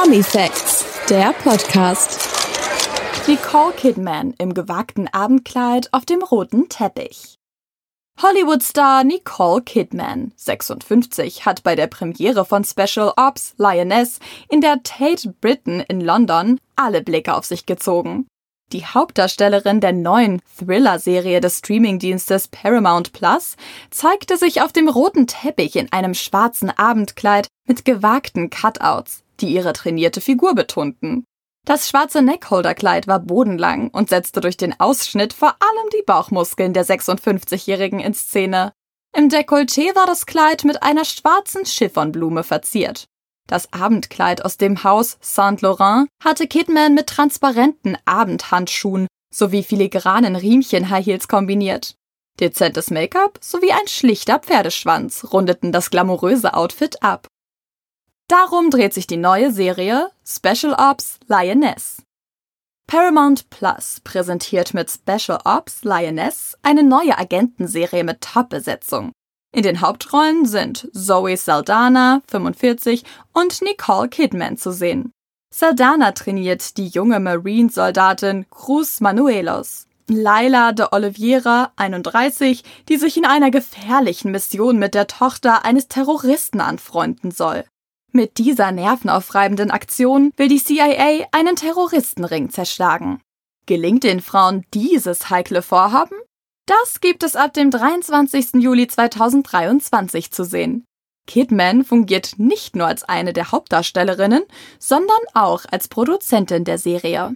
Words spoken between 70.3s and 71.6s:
sind Zoe